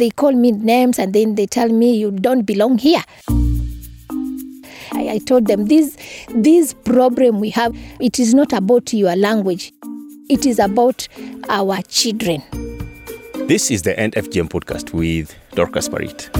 [0.00, 3.02] They call me names and then they tell me you don't belong here.
[4.92, 5.96] I, I told them this
[6.28, 9.72] this problem we have, it is not about your language.
[10.30, 11.08] It is about
[11.48, 12.44] our children.
[13.48, 16.30] This is the End FGM podcast with Dorcas Parit.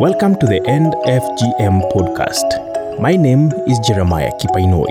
[0.00, 2.71] Welcome to the End FGM podcast.
[3.00, 4.90] My name is Jeremiah Kipainoi.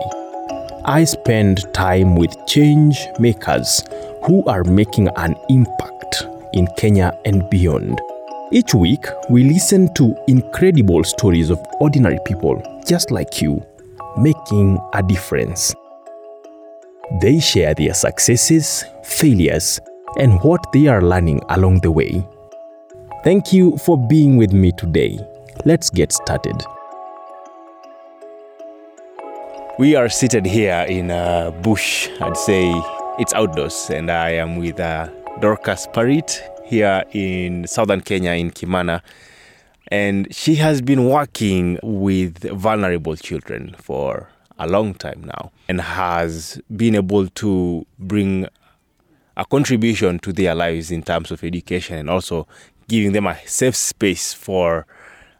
[0.85, 3.83] I spend time with change makers
[4.25, 8.01] who are making an impact in Kenya and beyond.
[8.51, 13.63] Each week, we listen to incredible stories of ordinary people just like you,
[14.17, 15.73] making a difference.
[17.21, 19.79] They share their successes, failures,
[20.17, 22.27] and what they are learning along the way.
[23.23, 25.19] Thank you for being with me today.
[25.65, 26.61] Let's get started.
[29.81, 32.07] We are seated here in a bush.
[32.21, 32.71] I'd say
[33.17, 39.01] it's outdoors, and I am with uh, Dorcas Parit here in southern Kenya in Kimana.
[39.87, 46.61] And she has been working with vulnerable children for a long time now and has
[46.75, 48.45] been able to bring
[49.35, 52.47] a contribution to their lives in terms of education and also
[52.87, 54.85] giving them a safe space for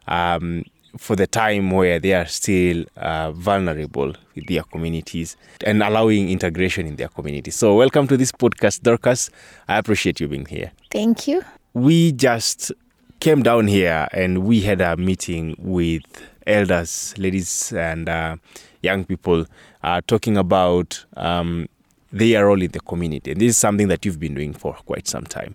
[0.08, 0.64] um,
[0.96, 6.86] for the time where they are still uh, vulnerable with their communities and allowing integration
[6.86, 7.56] in their communities.
[7.56, 9.30] So, welcome to this podcast, Dorcas.
[9.68, 10.72] I appreciate you being here.
[10.90, 11.42] Thank you.
[11.74, 12.72] We just
[13.20, 16.02] came down here and we had a meeting with
[16.46, 18.36] elders, ladies, and uh,
[18.82, 19.46] young people
[19.82, 21.68] uh, talking about um,
[22.12, 23.32] their role in the community.
[23.32, 25.54] And this is something that you've been doing for quite some time.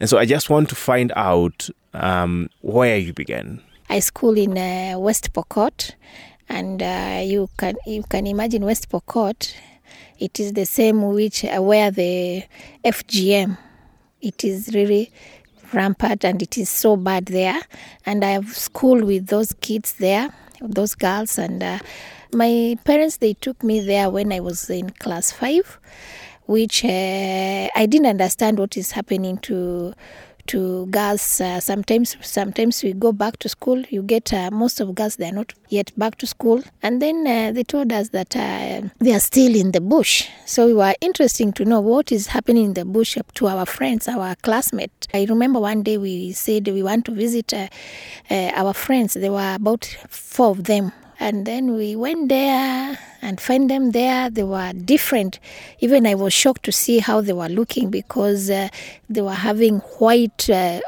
[0.00, 3.60] And so I just want to find out um, where you began.
[3.88, 5.92] I school in uh, West Pokot,
[6.48, 9.54] and uh, you can you can imagine West Pokot.
[10.18, 12.44] It is the same which uh, where the
[12.84, 13.58] FGM.
[14.20, 15.12] It is really
[15.72, 17.60] rampant and it is so bad there.
[18.06, 21.78] And I have schooled with those kids there, those girls, and uh,
[22.32, 25.78] my parents they took me there when I was in class five
[26.46, 29.94] which uh, I didn't understand what is happening to
[30.46, 31.40] to girls.
[31.40, 33.82] Uh, sometimes, sometimes we go back to school.
[33.90, 37.26] You get uh, most of girls they are not yet back to school, and then
[37.26, 40.28] uh, they told us that uh, they are still in the bush.
[40.46, 44.08] So we were interesting to know what is happening in the bush to our friends,
[44.08, 45.08] our classmates.
[45.12, 47.68] I remember one day we said we want to visit uh,
[48.30, 49.14] uh, our friends.
[49.14, 50.92] There were about four of them
[51.24, 54.28] and then we went there and find them there.
[54.28, 55.40] They were different.
[55.80, 58.68] Even i was shocked to see how they were looking because uh,
[59.08, 60.80] they were having white uh,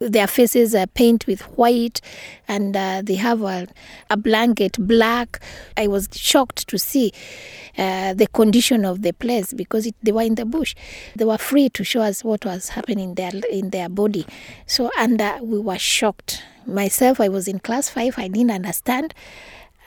[0.00, 2.00] their faces are painted with white
[2.48, 3.68] and uh, they have a,
[4.10, 5.40] a, blanket black.
[5.76, 7.12] I was shocked to see
[7.78, 10.74] uh, the condition of the place because it, they were in the bush.
[11.14, 14.26] They were free to show us what was happening in their, in their body.
[14.66, 16.42] So and uh, we were shocked.
[16.66, 19.12] Myself i was in class 5 i didn't understand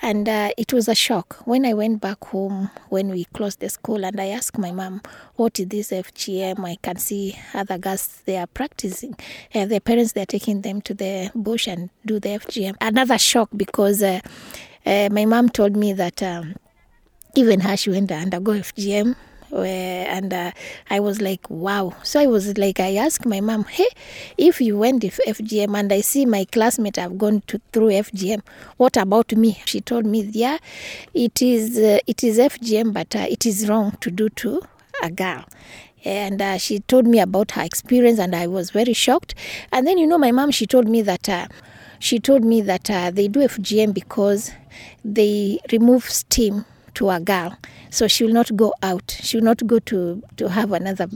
[0.01, 3.69] and uh, it was a shock when I went back home when we closed the
[3.69, 5.01] school and I asked my mom,
[5.35, 6.63] What is this FGM?
[6.65, 9.15] I can see other girls they are practicing.
[9.53, 12.75] Uh, their parents they are taking them to the bush and do the FGM.
[12.79, 14.19] Another shock because uh,
[14.85, 16.55] uh, my mom told me that um,
[17.35, 19.15] even her she went to undergo FGM
[19.55, 20.51] and uh,
[20.89, 21.95] I was like, wow.
[22.03, 23.87] So I was like, I asked my mom, hey,
[24.37, 28.41] if you went to FGM and I see my classmate have gone to, through FGM,
[28.77, 29.61] what about me?
[29.65, 30.57] She told me, yeah,
[31.13, 34.61] it is uh, it is FGM, but uh, it is wrong to do to
[35.01, 35.45] a girl.
[36.05, 39.35] And uh, she told me about her experience, and I was very shocked.
[39.71, 41.47] And then, you know, my mom, she told me that uh,
[41.99, 44.51] she told me that uh, they do FGM because
[45.03, 46.65] they remove steam
[46.97, 47.55] to a girl.
[47.91, 49.17] So she will not go out.
[49.21, 51.07] She will not go to, to have another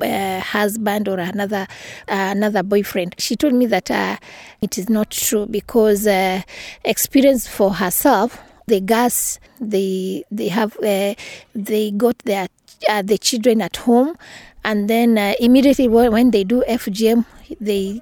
[0.00, 1.66] uh, husband or another
[2.08, 3.14] uh, another boyfriend.
[3.18, 4.16] She told me that uh,
[4.62, 6.42] it is not true because uh,
[6.84, 11.14] experience for herself, the girls they they have uh,
[11.54, 12.46] they got their
[12.88, 14.16] uh, the children at home,
[14.64, 17.24] and then immediately when they do FGM,
[17.60, 18.00] they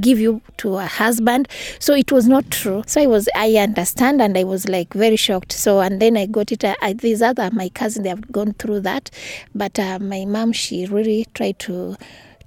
[0.00, 1.48] give you to a husband.
[1.78, 2.82] So it was not true.
[2.86, 5.52] So i was i understand and i was like very shocked.
[5.52, 8.52] So and then i got it uh, I, these other my cousin they have gone
[8.54, 9.10] through that.
[9.54, 11.96] But uh, my mom she really tried to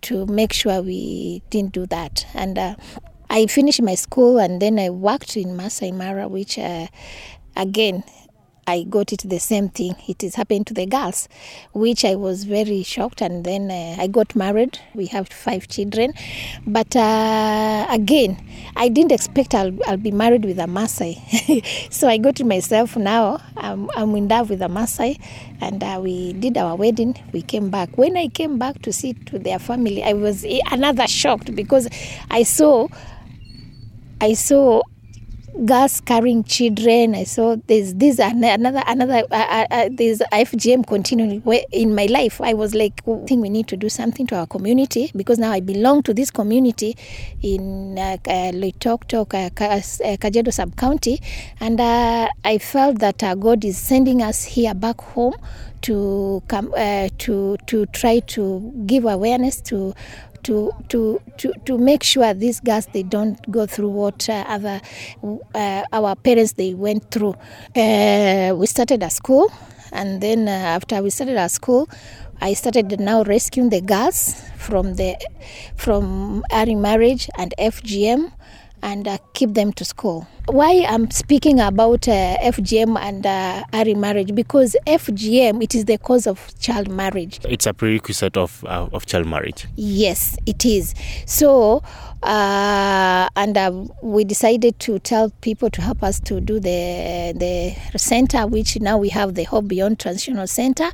[0.02, 2.26] to make sure we didn't do that.
[2.34, 2.76] And uh,
[3.30, 6.86] i finished my school and then i worked in masai mara which uh,
[7.56, 8.04] again
[8.68, 9.96] I got it the same thing.
[10.08, 11.30] It is happening to the girls,
[11.74, 13.22] which I was very shocked.
[13.22, 14.80] And then uh, I got married.
[14.96, 16.14] We have five children.
[16.66, 18.44] But uh, again,
[18.76, 21.64] I didn't expect I'll, I'll be married with a Maasai.
[21.94, 23.40] so I got myself now.
[23.58, 25.20] I'm, I'm in love with a Maasai.
[25.62, 27.16] And uh, we did our wedding.
[27.34, 27.98] We came back.
[27.98, 31.88] When I came back to see to their family, I was another shocked because
[32.32, 32.88] I saw
[34.22, 34.82] I saw
[35.64, 37.16] girls carrying children.
[37.16, 41.42] I saw there's this another another uh, uh, there's FGM continuing
[41.72, 42.42] in my life.
[42.42, 45.52] I was like, I think we need to do something to our community because now
[45.52, 46.98] I belong to this community
[47.42, 49.50] in uh, uh, Loitoktok, uh,
[50.18, 51.22] Kajiado sub county,
[51.60, 55.36] and uh, I felt that uh, God is sending us here back home
[55.82, 59.94] to come uh, to to try to give awareness to
[60.46, 64.80] to to to to make sure these girls they don't go through what uh, other
[65.56, 67.36] uh, our parents they went through.
[67.76, 69.52] Uh, we started a school,
[69.92, 71.90] and then uh, after we started our school,
[72.42, 75.18] I started now rescuing the girls from the
[75.76, 78.32] from early marriage and FGM
[78.86, 80.28] and uh, keep them to school.
[80.46, 85.98] Why I'm speaking about uh, FGM and uh, early marriage because FGM it is the
[85.98, 87.40] cause of child marriage.
[87.46, 89.68] It's a prerequisite of uh, of child marriage.
[89.76, 90.94] Yes, it is.
[91.26, 91.82] So
[92.24, 93.72] uh, and uh,
[94.02, 98.98] we decided to tell people to help us to do the the center, which now
[98.98, 100.90] we have the Hope Beyond Transitional Center,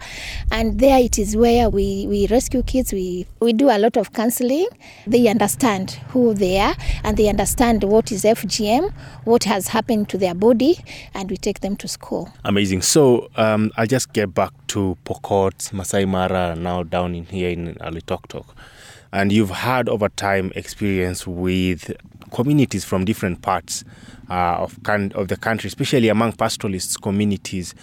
[0.51, 2.91] and there it is where we, we rescue kids.
[2.91, 4.67] We we do a lot of counseling.
[5.07, 8.91] They understand who they are, and they understand what is FGM,
[9.23, 10.79] what has happened to their body,
[11.13, 12.29] and we take them to school.
[12.43, 12.81] Amazing.
[12.81, 17.75] So um, I'll just get back to Pokot, Masai Mara, now down in here in
[17.75, 18.45] Loitoktok
[19.13, 21.91] and you've had over time experience with
[22.31, 23.83] communities from different parts
[24.29, 27.75] uh, of, can- of the country, especially among pastoralists communities.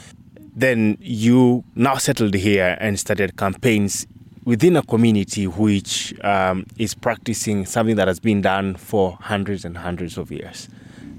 [0.57, 4.07] Then you now settled here and started campaigns
[4.45, 9.77] within a community which um, is practicing something that has been done for hundreds and
[9.77, 10.69] hundreds of years.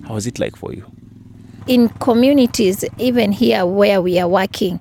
[0.08, 0.92] How was it like for you?
[1.68, 4.80] in communities even here where we are working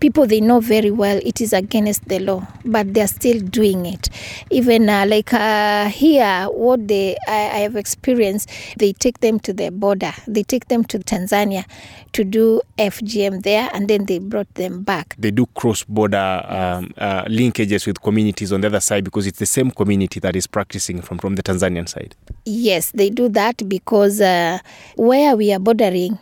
[0.00, 4.08] people they know very well it is against the law but they're still doing it.
[4.50, 9.52] Even uh, like uh, here what they I, I have experienced they take them to
[9.52, 10.12] the border.
[10.26, 11.64] They take them to tanzania
[12.12, 15.14] to do fgm there and then they brought them back.
[15.18, 19.38] They do cross border um, uh, linkages with communities on the other side because it's
[19.38, 22.14] the same community that is practicing from, from the Tanzanian side.
[22.44, 24.58] Yes, they do that because uh,
[24.96, 26.18] where we are bordering,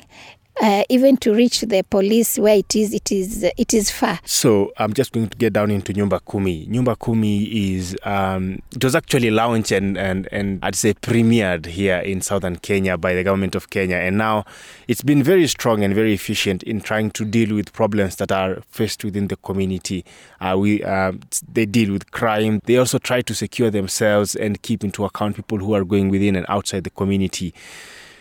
[0.60, 4.20] uh, even to reach the police where it is, it is it is far.
[4.24, 6.66] So I'm just going to get down into Nyumba Kumi.
[6.66, 11.98] Nyumba Kumi is um, it was actually launched and, and and I'd say premiered here
[11.98, 14.44] in southern Kenya by the government of Kenya, and now
[14.86, 18.60] it's been very strong and very efficient in trying to deal with problems that are
[18.68, 20.04] faced within the community.
[20.40, 21.12] Uh, we uh,
[21.52, 22.60] they deal with crime.
[22.64, 26.36] They also try to secure themselves and keep into account people who are going within
[26.36, 27.52] and outside the community.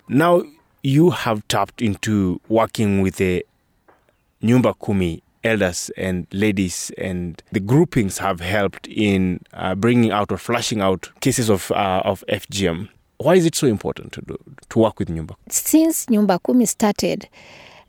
[0.09, 0.43] Now
[0.83, 3.45] you have tapped into working with the
[4.41, 10.37] Nyumba Kumi elders and ladies, and the groupings have helped in uh, bringing out or
[10.37, 12.89] flashing out cases of uh, of FGM.
[13.17, 14.37] Why is it so important to do
[14.69, 15.35] to work with Nyumba?
[15.49, 17.29] Since Nyumba Kumi started,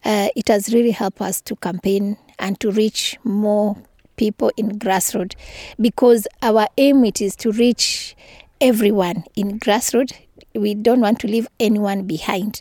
[0.05, 3.77] uh, it has really helped us to campaign and to reach more
[4.17, 5.35] people in grassroots
[5.81, 8.15] because our aim it is to reach
[8.61, 10.13] everyone in grassroots
[10.55, 12.61] we don't want to leave anyone behind.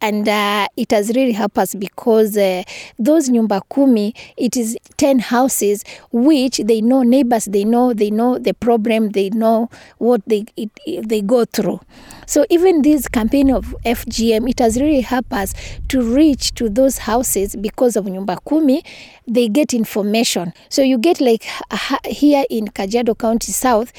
[0.00, 2.62] And uh, it has really helped us because uh,
[2.98, 8.38] those nyumba kumi it is 10 houses which they know neighbors they know they know
[8.38, 10.70] the problem they know what they it,
[11.08, 11.80] they go through
[12.26, 15.54] so even this campaign of fgm it has really helped us
[15.88, 18.82] to reach to those houses because of nyumba kumi.
[19.26, 20.52] They get information.
[20.68, 23.92] So you get like h- h- here in kajiado county south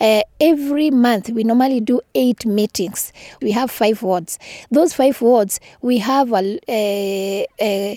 [0.00, 3.12] uh, every month we normally do eight meetings.
[3.42, 4.38] We have five wards.
[4.70, 7.94] Those five wards we have a, uh, uh,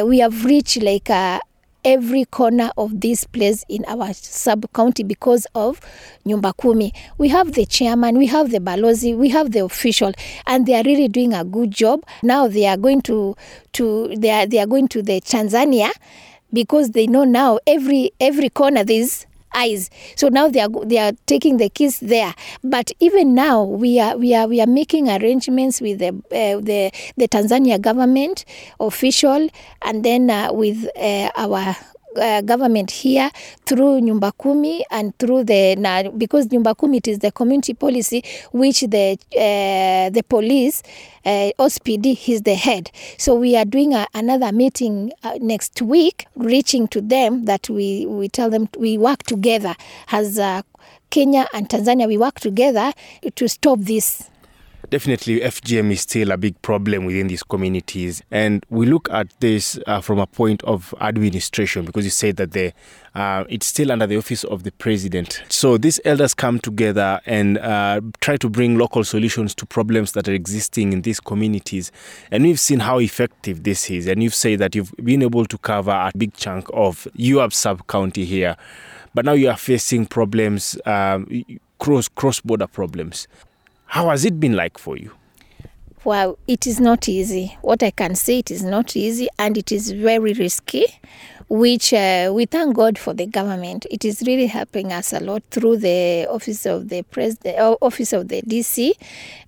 [0.00, 1.38] uh, we have reached like uh,
[1.86, 5.80] every corner of this place in our sub county because of
[6.26, 6.92] Nyumba Kumi.
[7.16, 10.12] We have the chairman, we have the balozi, we have the official,
[10.48, 12.04] and they are really doing a good job.
[12.24, 13.36] Now they are going to
[13.74, 15.90] to they are they are going to the Tanzania
[16.52, 19.24] because they know now every every corner there's
[19.54, 19.90] eyes.
[20.16, 22.34] So now they are they are taking the kids there.
[22.62, 26.90] But even now we are we are we are making arrangements with the uh, the
[27.16, 28.44] the Tanzania government
[28.80, 29.48] official
[29.82, 31.76] and then uh, with uh, our
[32.18, 33.30] uh, government here
[33.64, 38.22] through Nyumba Kumi and through the na, because Nyumba Kumi it is the community policy
[38.52, 40.82] which the uh, the police
[41.24, 42.90] uh, OCPD is the head.
[43.18, 48.06] So we are doing a, another meeting uh, next week, reaching to them that we
[48.06, 49.74] we tell them we work together
[50.12, 50.62] as uh,
[51.10, 52.06] Kenya and Tanzania.
[52.06, 52.92] We work together
[53.34, 54.30] to stop this.
[54.88, 58.22] Definitely, FGM is still a big problem within these communities.
[58.30, 62.52] And we look at this uh, from a point of administration because you said that
[62.52, 62.72] the,
[63.12, 65.42] uh, it's still under the office of the president.
[65.48, 70.28] So these elders come together and uh, try to bring local solutions to problems that
[70.28, 71.90] are existing in these communities.
[72.30, 74.06] And we've seen how effective this is.
[74.06, 77.84] And you've said that you've been able to cover a big chunk of UAB sub
[77.88, 78.56] county here.
[79.14, 81.26] But now you are facing problems, um,
[81.78, 83.26] cross cross border problems.
[83.86, 85.12] How has it been like for you?
[86.04, 87.58] Well, it is not easy.
[87.62, 90.86] What I can say, it is not easy and it is very risky,
[91.48, 93.86] which uh, we thank God for the government.
[93.90, 98.28] It is really helping us a lot through the office of the president, office of
[98.28, 98.92] the DC,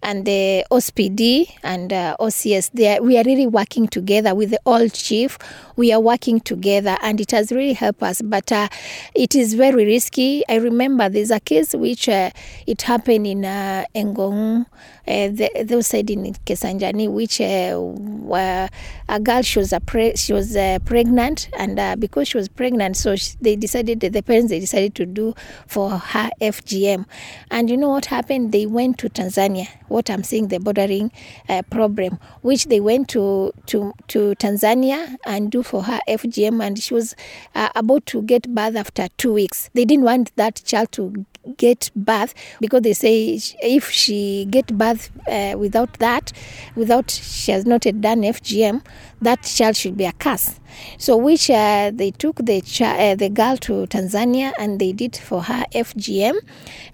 [0.02, 2.70] and the OCPD and uh, OCS.
[2.78, 5.38] Are, we are really working together with the old chief.
[5.74, 8.22] We are working together, and it has really helped us.
[8.22, 8.68] But uh,
[9.14, 10.44] it is very risky.
[10.48, 12.30] I remember there's a case which uh,
[12.66, 14.66] it happened in uh, Engong,
[15.06, 18.68] uh, those said in Kesanjani, which uh,
[19.08, 22.96] a girl she was pre- she was uh, pregnant, and uh, because she was pregnant,
[22.96, 25.34] so she, they decided the parents they decided to do
[25.66, 27.06] for her FGM,
[27.50, 28.52] and you know what happened?
[28.52, 29.68] They went to Tanzania.
[29.88, 31.10] What I'm seeing the bordering
[31.48, 36.78] uh, problem, which they went to to to Tanzania and do for her FGM, and
[36.78, 37.14] she was
[37.54, 39.70] uh, about to get birth after two weeks.
[39.74, 41.24] They didn't want that child to
[41.56, 46.32] get birth because they say if she get birth uh, without that
[46.74, 48.84] without she has not done fgm
[49.22, 50.60] that child should be a curse
[50.98, 55.16] so which uh, they took the chi- uh, the girl to tanzania and they did
[55.16, 56.34] for her fgm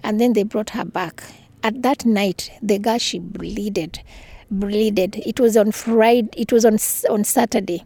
[0.03, 1.23] and then they brought her back
[1.65, 3.99] at that night the girl she bleeded
[4.51, 6.77] bleeded it was on friday it was on
[7.09, 7.83] on saturday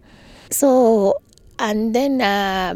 [0.52, 1.16] so
[1.60, 2.74] and then uh,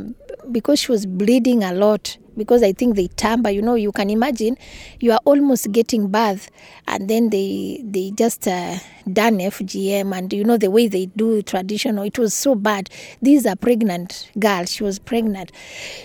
[0.52, 4.10] because she was bleeding a lot because I think they tamper, you know, you can
[4.10, 4.58] imagine
[5.00, 6.50] you are almost getting birth
[6.88, 8.78] and then they they just uh,
[9.12, 12.90] done FGM and you know the way they do traditional, it was so bad.
[13.22, 15.52] These are pregnant girl, she was pregnant.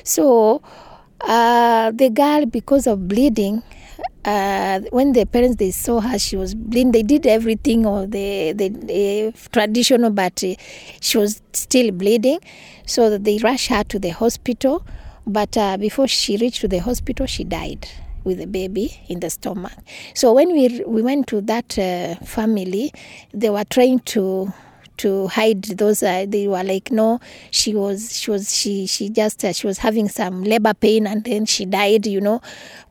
[0.05, 0.62] So
[1.23, 3.62] uh, the girl, because of bleeding,
[4.28, 6.92] uh, when the parents they saw her, she was bleeding.
[6.92, 10.54] They did everything or the the, the traditional, but uh,
[11.00, 12.40] she was still bleeding.
[12.87, 14.85] So they rushed her to the hospital.
[15.26, 17.87] But uh, before she reached to the hospital, she died
[18.25, 19.73] with the baby in the stomach.
[20.14, 22.92] So when we we went to that uh, family,
[23.32, 24.52] they were trying to
[24.99, 29.45] to hide those uh, they were like no she was she was she she just
[29.45, 32.40] uh, she was having some labor pain and then she died you know.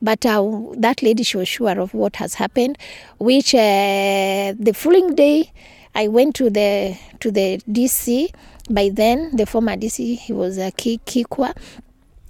[0.02, 0.44] But uh,
[0.78, 2.78] that lady she was sure of what has happened
[3.20, 5.52] which uh, the following day
[5.96, 8.30] i went to the to the dc
[8.70, 11.56] by then the former dc he was uh, kikwa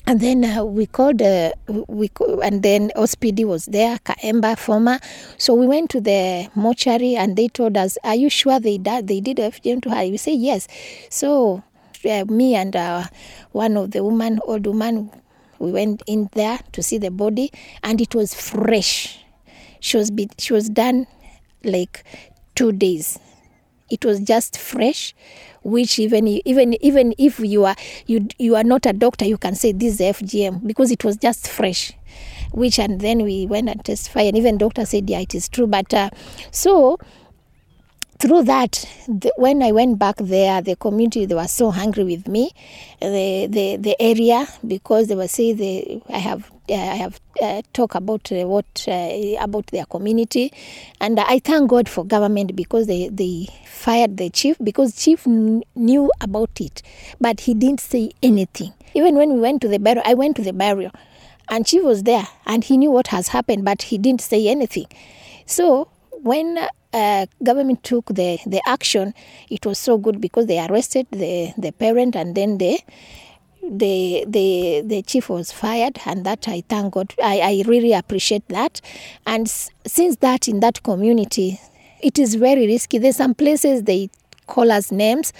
[0.07, 2.09] and then uh, we called, uh, we
[2.41, 4.99] and then OCPD was there, Kaemba former.
[5.37, 9.07] So we went to the mortuary and they told us, "Are you sure they did
[9.07, 10.69] they did FGM to her?" We say yes.
[11.09, 11.61] So
[12.09, 13.03] uh, me and uh,
[13.51, 15.11] one of the woman, old woman,
[15.59, 17.51] we went in there to see the body,
[17.83, 19.19] and it was fresh.
[19.81, 21.07] She was be, she was done
[21.65, 22.05] like
[22.55, 23.19] two days.
[23.89, 25.13] It was just fresh
[25.63, 29.55] which even even even if you are you you are not a doctor you can
[29.55, 31.93] say this is FGM because it was just fresh
[32.51, 35.67] which and then we went and testify and even doctor said yeah it is true
[35.67, 36.09] but uh,
[36.51, 36.97] so
[38.19, 42.27] through that the, when i went back there the community they were so hungry with
[42.27, 42.51] me
[43.01, 47.95] the the, the area because they were saying they i have I have uh, talked
[47.95, 50.51] about uh, what uh, about their community,
[50.99, 55.63] and I thank God for government because they, they fired the chief because chief kn-
[55.75, 56.81] knew about it,
[57.21, 58.73] but he didn't say anything.
[58.93, 60.91] Even when we went to the burial, I went to the burial,
[61.49, 64.87] and chief was there, and he knew what has happened, but he didn't say anything.
[65.45, 66.59] So when
[66.93, 69.13] uh, government took the, the action,
[69.49, 72.83] it was so good because they arrested the, the parent and then they
[73.63, 78.47] the the the chief was fired and that i thank god i, I really appreciate
[78.49, 78.81] that.
[79.25, 81.59] And s- since that in that community
[82.01, 82.99] it is very risky.
[82.99, 84.09] There's some places they
[84.45, 85.33] call us names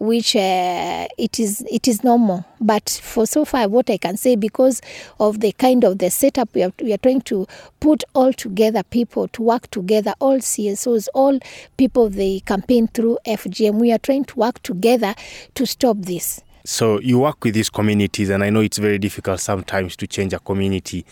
[0.00, 2.44] which uh, it is it is normal.
[2.60, 4.80] But for so far what i can say because
[5.20, 7.46] of the kind of the setup we are, we are trying to
[7.80, 11.38] put all together people to work together all csos all
[11.76, 15.14] people they campaign through fgm we are trying to work together
[15.54, 19.40] to stop this So you work with these communities, and I know it's very difficult
[19.40, 21.04] sometimes to change a community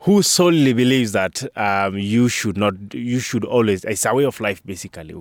[0.00, 4.40] who solely believes that um, you should not, you should always, it's a way of
[4.40, 5.14] life basically.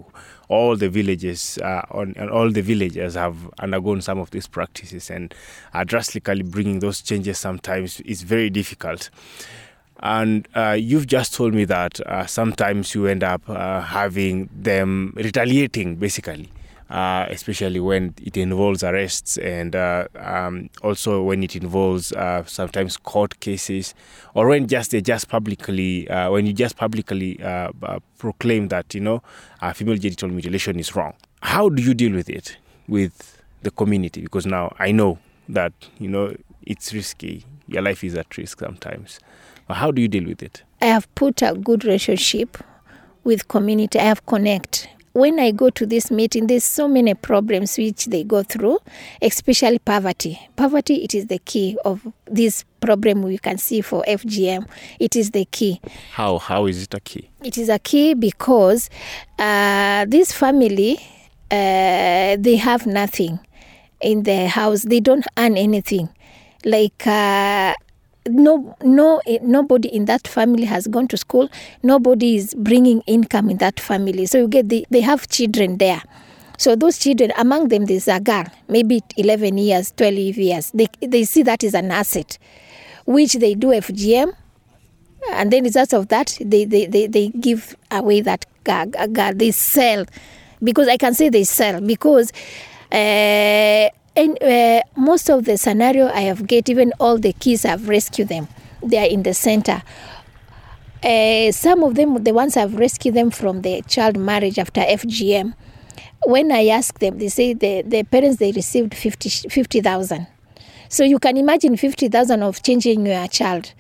[0.48, 5.10] All the villages uh, on, and all the villagers have undergone some of these practices,
[5.10, 5.36] and
[5.74, 9.10] uh, drastically bringing those changes sometimes is very difficult.
[10.02, 15.12] And uh, you've just told me that uh, sometimes you end up uh, having them
[15.18, 16.50] retaliating, basically.
[16.90, 22.98] Uh, especially when it involves arrests and uh, um, also when it involves uh, sometimes
[22.98, 23.94] court cases
[24.34, 28.92] or when just they just publicly uh, when you just publicly uh, uh, proclaim that
[28.96, 29.22] you know
[29.76, 34.48] female genital mutilation is wrong how do you deal with it with the community because
[34.48, 39.20] now i know that you know it's risky your life is at risk sometimes
[39.68, 42.58] but how do you deal with it I have put a good relationship
[43.26, 44.00] with community.
[44.00, 44.88] I have connect.
[45.14, 48.78] When I go to this meeting, there's so many problems which they go through,
[49.22, 50.40] especially poverty.
[50.56, 54.68] Poverty, it is the key of this problem we can see for FGM.
[55.00, 55.82] It is the key.
[56.12, 58.90] how how is it a key It is a key because
[59.38, 61.00] uh, this family,
[61.52, 63.40] uh, they have nothing
[64.02, 64.84] in their house.
[64.84, 66.10] They don't earn anything.
[66.66, 67.74] Like uh,
[68.28, 71.50] no, no, eh, nobody in that family has gone to school.
[71.84, 74.26] Nobody is bringing income in that family.
[74.26, 76.02] So you get the, they have children there.
[76.58, 80.72] So those children, among them, there's a girl, maybe 11 years, 12 years.
[80.72, 82.38] They, they see that is an asset,
[83.06, 84.34] which they do FGM
[85.32, 90.06] and then results of that they they, they, they give away that girl they sell
[90.64, 92.32] because i can say they sell because
[92.92, 93.88] uh,
[94.20, 98.28] and uh, most of the scenario i have get even all the kids i've rescued
[98.28, 98.48] them.
[98.84, 99.82] They are in the center.
[101.04, 105.54] Uh, some of them the ones i've rescued them from the child marriage after fgm
[106.26, 110.28] when i ask them they say the, the parents they received 50 50000
[110.90, 113.74] so you can imagine 50000 of changing your child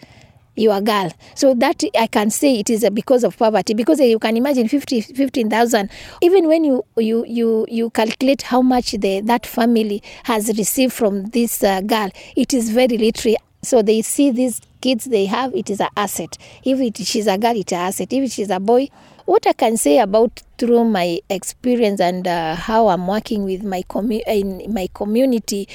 [0.56, 1.12] your girl.
[1.36, 3.74] So that I can say it is because of poverty.
[3.74, 5.89] Because you can imagine 50, 15,000.
[6.22, 11.25] Even when you, you, you, you calculate how much the, that family has received from
[11.27, 13.36] this uh, girl, it is very little.
[13.62, 16.38] So they see these kids they have, it is an asset.
[16.63, 18.13] If it, she's a girl, it's an asset.
[18.13, 18.89] If she's a boy,
[19.29, 23.83] what I can say about through my experience and uh, how I'm working with my
[23.83, 25.67] commu- in my community,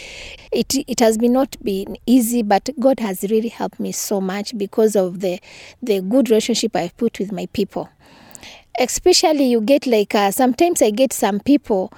[0.51, 4.59] it it has been not been easy, but God has really helped me so much
[4.59, 5.41] because of the
[5.81, 7.89] the good relationship I've put with my people.
[8.77, 11.93] Especially, you get like uh, sometimes I get some people.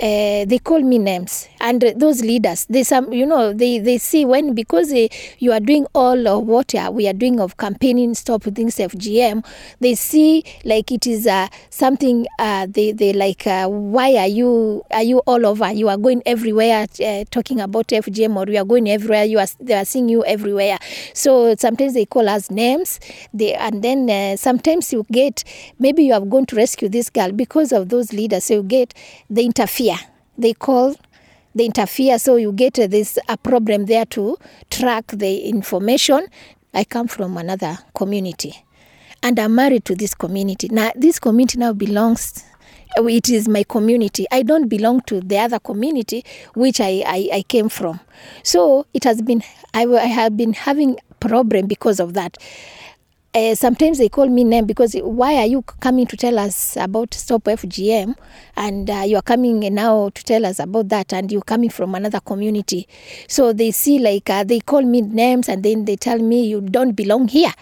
[0.00, 1.48] Uh, they call me names.
[1.60, 5.60] And those leaders they some you know they they see when because they, you are
[5.60, 9.44] doing all of what we are doing of campaigning stop things fgm
[9.80, 14.82] they see like it is uh, something uh, they they like uh, why are you
[14.90, 15.70] are you all over?
[15.70, 19.46] You are going everywhere uh, talking about fgm or you are going everywhere you are
[19.60, 20.78] they are seeing you everywhere.
[21.12, 22.98] So sometimes they call us names
[23.34, 25.44] they and then uh, sometimes you get
[25.78, 28.94] maybe you have gone to rescue this girl because of those leaders so you get
[29.28, 29.81] the interfere
[30.38, 30.96] they call
[31.54, 34.36] they interfere so you get this a problem there to
[34.70, 36.26] track the information.
[36.74, 38.64] I come from another community
[39.22, 40.68] and i'm married to this community.
[40.70, 42.44] Now this community now belongs
[42.96, 44.26] it is my community.
[44.30, 48.00] I don't belong to the other community which i, I, I came from.
[48.42, 49.42] So it has been
[49.74, 52.36] I, I have been having problem because of that
[53.34, 57.14] uh, sometimes they call me name because why are you coming to tell us about
[57.14, 58.14] stop FGM
[58.56, 61.94] and uh, you are coming now to tell us about that and you're coming from
[61.94, 62.86] another community.
[63.28, 66.60] So they see like uh, they call me names and then they tell me you
[66.60, 67.52] don't belong here.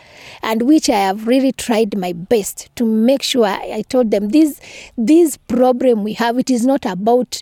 [0.42, 4.30] And which I have really tried my best to make sure I, I told them
[4.30, 4.60] this
[4.98, 7.40] this problem we have it is not about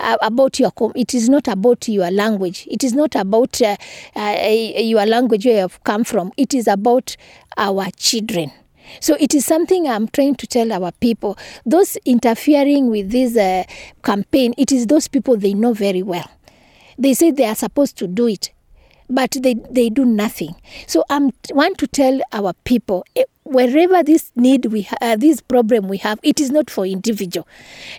[0.00, 2.66] uh, about your com- it is not about your language.
[2.70, 3.76] It is not about uh,
[4.16, 4.46] uh,
[4.78, 6.32] your language where you have come from.
[6.36, 7.16] It is about
[7.56, 8.52] our children.
[9.00, 11.38] So it is something i'm trying to tell our people.
[11.64, 13.64] Those interfering with this uh,
[14.02, 16.30] campaign it is those people they know very well.
[16.98, 18.52] They say they are supposed to do it
[19.08, 20.54] but they, they do nothing.
[20.86, 21.18] So i
[21.50, 25.98] want to tell our people eh, wherever this need we ha- uh, this problem we
[25.98, 27.46] have it is not for individual.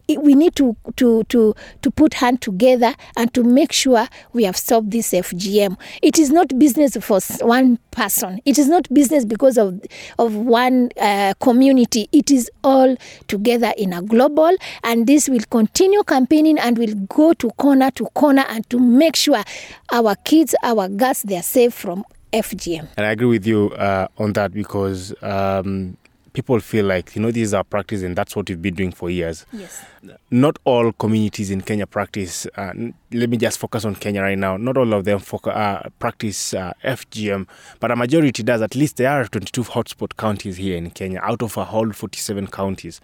[0.07, 4.43] It, we need to to to to put hand together and to make sure we
[4.43, 8.39] have solved this fgm it is not business for one person.
[8.45, 9.81] It is not business because of
[10.19, 12.09] of one uh, community.
[12.11, 12.95] It is all
[13.27, 14.51] together in a global
[14.83, 19.15] and this will continue campaigning and will go to corner to corner and to make
[19.15, 19.43] sure
[19.91, 24.07] our kids our girls they are safe from fgm And I agree with you uh,
[24.17, 25.97] on that because um,
[26.33, 28.91] people feel like, you know, this is our practice and that's what we've been doing
[28.91, 29.45] for years.
[29.53, 29.85] Yes.
[30.31, 32.73] Not all communities in Kenya practice, uh,
[33.11, 34.57] let me just focus on Kenya right now.
[34.57, 37.47] Not all of them foc- uh, practice uh, FGM,
[37.79, 38.61] but a majority does.
[38.61, 42.47] At least there are 22 hotspot counties here in Kenya out of a whole 47
[42.47, 42.99] counties.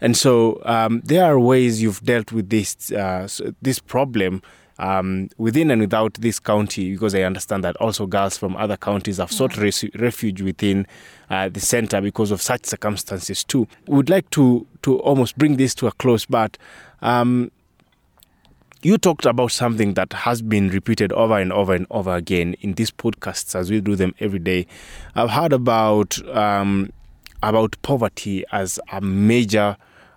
[0.00, 3.28] And so um, there are ways you've dealt with this uh,
[3.62, 4.42] this problem
[4.78, 9.16] um, within and without this county, because I understand that also girls from other counties
[9.18, 10.86] have sought res- refuge within
[11.30, 13.66] uh, the center because of such circumstances too.
[13.86, 16.58] We'd like to to almost bring this to a close, but.
[17.02, 17.50] Um,
[18.82, 22.74] you talked about something that has been repeated over and over and over again in
[22.74, 24.66] these podcasts as we do them every day.
[25.16, 26.92] I've heard about um,
[27.42, 29.76] about poverty as a major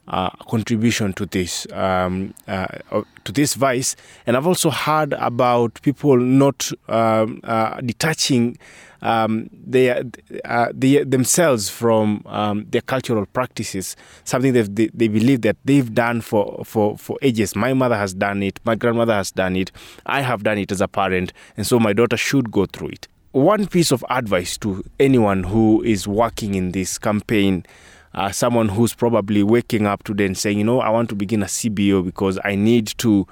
[0.09, 3.95] uh, contribution to this um, uh, uh, to this vice,
[4.25, 8.57] and I've also heard about people not um, uh, detaching
[9.01, 10.03] um, their,
[10.45, 13.95] uh, themselves from um, their cultural practices.
[14.23, 17.55] Something that they, they believe that they've done for, for, for ages.
[17.55, 18.59] My mother has done it.
[18.65, 19.71] My grandmother has done it.
[20.05, 23.07] I have done it as a parent, and so my daughter should go through it
[23.31, 27.63] one piece of advice to anyone who is working in this campaign,
[28.13, 31.43] uh, someone who's probably waking up today and saying, you know, I want to begin
[31.43, 33.27] a CBO because I need to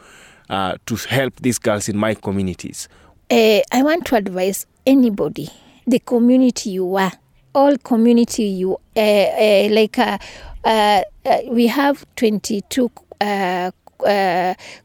[0.50, 2.88] uh, to help these girls in my communities.
[3.30, 5.50] Uh, I want to advise anybody,
[5.86, 7.12] the community you are,
[7.54, 9.98] all community you uh, uh, like.
[10.00, 10.18] Uh,
[10.64, 11.02] uh,
[11.50, 13.72] we have twenty two uh,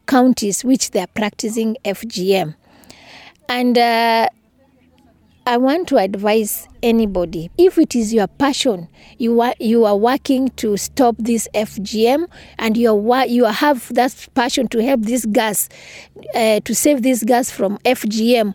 [0.05, 2.55] counties which they are practicing FGM,
[3.49, 4.29] and.
[5.45, 10.47] I want to advise anybody if it is your passion, you are you are working
[10.51, 12.27] to stop this FGM,
[12.57, 15.67] and you are you have that passion to help this gas,
[16.33, 18.53] uh, to save this gas from FGM.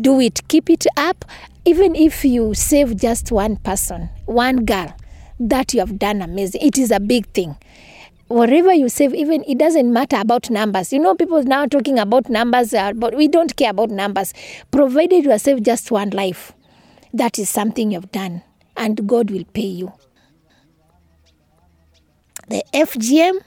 [0.00, 0.46] Do it.
[0.46, 1.24] Keep it up.
[1.64, 4.94] Even if you save just one person, one girl,
[5.40, 6.60] that you have done amazing.
[6.62, 7.56] It is a big thing
[8.28, 10.92] whatever you save, even it doesn't matter about numbers.
[10.92, 14.32] You know, people now talking about numbers, uh, but we don't care about numbers.
[14.70, 16.52] Provided you have saved just one life,
[17.12, 18.42] that is something you've done,
[18.76, 19.92] and God will pay you.
[22.48, 23.40] The FGM,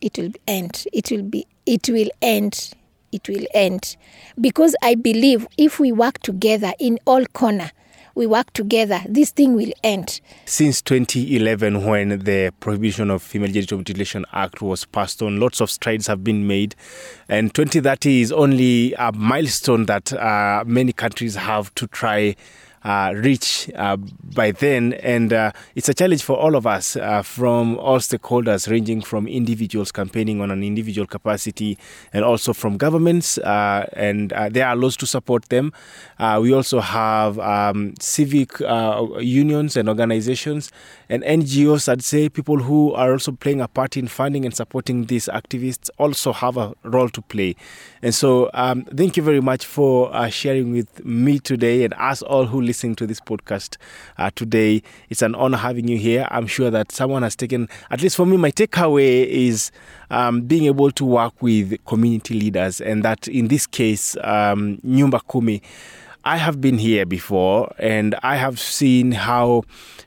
[0.00, 0.86] it will end.
[0.92, 1.46] It will be.
[1.66, 2.72] It will end.
[3.12, 3.96] It will end,
[4.40, 7.72] because I believe if we work together in all corner,
[8.14, 10.20] we work together, this thing will end.
[10.46, 15.70] Since 2011, when the Prohibition of Female Genital Mutilation Act was passed on, lots of
[15.70, 16.74] strides have been made.
[17.28, 22.36] And 2030 is only a milestone that uh, many countries have to try
[22.82, 23.96] uh, reach uh,
[24.34, 24.94] by then.
[24.94, 29.26] And uh, it's a challenge for all of us, uh, from all stakeholders, ranging from
[29.26, 31.78] individuals campaigning on an individual capacity
[32.12, 33.38] and also from governments.
[33.38, 35.72] Uh, and uh, there are laws to support them.
[36.40, 40.70] We also have um, civic unions and organizations
[41.08, 45.06] and NGOs, I'd say, people who are also playing a part in funding and supporting
[45.06, 47.56] these activists also have a role to play.
[48.02, 52.46] And so, um, thank you very much for sharing with me today and us all
[52.46, 53.76] who listen to this podcast
[54.16, 54.80] uh, today.
[55.08, 56.28] It's an honor having you here.
[56.30, 59.72] I'm sure that someone has taken, at least for me, my takeaway is
[60.08, 65.20] um, being able to work with community leaders, and that in this case, um, Nyumba
[65.28, 65.60] Kumi.
[66.24, 69.62] I have been here before and I have seen how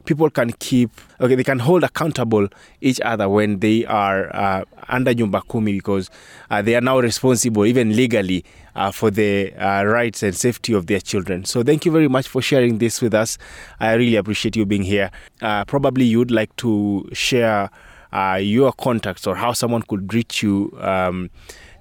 [0.06, 2.49] people can keep, okay, they can hold accountable
[2.82, 6.12] each other when they are uh, under Nyumba Kumi because
[6.52, 8.45] uh, they are now responsible, even legally,
[8.76, 11.45] uh, for the uh, rights and safety of their children.
[11.45, 13.39] So thank you very much for sharing this with us.
[13.80, 15.10] I really appreciate you being here.
[15.41, 17.71] Uh, probably you'd like to share
[18.12, 20.78] uh, your contacts or how someone could reach you.
[20.80, 21.32] Um,